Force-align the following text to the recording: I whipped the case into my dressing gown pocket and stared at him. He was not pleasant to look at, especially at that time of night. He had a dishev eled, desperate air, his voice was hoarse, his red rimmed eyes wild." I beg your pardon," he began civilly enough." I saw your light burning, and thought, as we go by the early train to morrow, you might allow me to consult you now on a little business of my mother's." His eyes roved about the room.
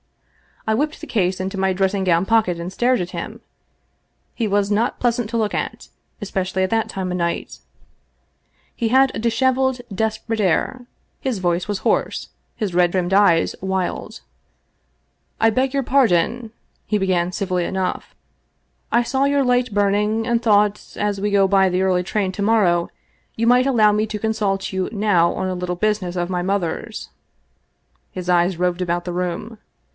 I 0.67 0.73
whipped 0.73 1.01
the 1.01 1.07
case 1.07 1.39
into 1.39 1.59
my 1.59 1.73
dressing 1.73 2.03
gown 2.03 2.25
pocket 2.25 2.59
and 2.59 2.71
stared 2.71 3.01
at 3.01 3.11
him. 3.11 3.41
He 4.33 4.47
was 4.47 4.71
not 4.71 4.99
pleasant 4.99 5.29
to 5.31 5.37
look 5.37 5.53
at, 5.53 5.89
especially 6.21 6.61
at 6.63 6.69
that 6.69 6.89
time 6.89 7.11
of 7.11 7.17
night. 7.17 7.59
He 8.75 8.87
had 8.87 9.11
a 9.15 9.19
dishev 9.19 9.55
eled, 9.55 9.81
desperate 9.93 10.39
air, 10.39 10.85
his 11.19 11.39
voice 11.39 11.67
was 11.67 11.79
hoarse, 11.79 12.29
his 12.55 12.73
red 12.73 12.95
rimmed 12.95 13.13
eyes 13.13 13.55
wild." 13.61 14.21
I 15.41 15.49
beg 15.49 15.73
your 15.73 15.83
pardon," 15.83 16.51
he 16.85 16.97
began 16.99 17.31
civilly 17.31 17.65
enough." 17.65 18.15
I 18.91 19.01
saw 19.03 19.25
your 19.25 19.43
light 19.43 19.71
burning, 19.73 20.25
and 20.27 20.41
thought, 20.41 20.95
as 20.95 21.19
we 21.21 21.31
go 21.31 21.47
by 21.47 21.69
the 21.69 21.81
early 21.83 22.03
train 22.03 22.31
to 22.33 22.41
morrow, 22.41 22.89
you 23.35 23.45
might 23.45 23.67
allow 23.67 23.91
me 23.91 24.05
to 24.07 24.19
consult 24.19 24.71
you 24.73 24.89
now 24.91 25.33
on 25.33 25.47
a 25.47 25.55
little 25.55 25.75
business 25.75 26.15
of 26.15 26.29
my 26.29 26.41
mother's." 26.41 27.09
His 28.11 28.29
eyes 28.29 28.57
roved 28.57 28.81
about 28.81 29.05
the 29.05 29.13
room. 29.13 29.57